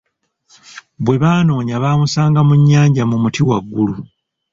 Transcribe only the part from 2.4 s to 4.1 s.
mu nnyanja mu muti waggulu.